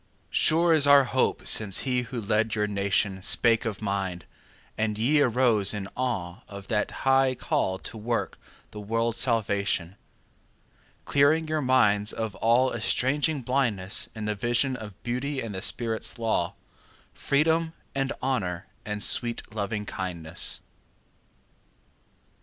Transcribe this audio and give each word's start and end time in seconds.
Sure 0.31 0.73
is 0.73 0.87
our 0.87 1.03
hope 1.03 1.45
since 1.47 1.81
he 1.81 2.01
who 2.01 2.19
led 2.19 2.55
your 2.55 2.67
nationSpake 2.67 3.61
for 3.71 3.83
mankind, 3.85 4.25
and 4.75 4.97
ye 4.97 5.21
arose 5.21 5.75
in 5.75 5.87
aweOf 5.95 6.65
that 6.65 6.89
high 7.05 7.35
call 7.35 7.77
to 7.77 7.97
work 7.99 8.39
the 8.71 8.79
world's 8.79 9.19
salvation; 9.19 9.95
Clearing 11.05 11.47
your 11.47 11.61
minds 11.61 12.11
of 12.13 12.33
all 12.37 12.73
estranging 12.73 13.43
blindnessIn 13.43 14.25
the 14.25 14.33
vision 14.33 14.75
of 14.75 14.99
Beauty 15.03 15.39
and 15.39 15.53
the 15.53 15.61
Spirit's 15.61 16.17
law, 16.17 16.55
Freedom 17.13 17.73
and 17.93 18.11
Honour 18.23 18.65
and 18.83 19.03
sweet 19.03 19.43
Lovingkindness. 19.53 20.61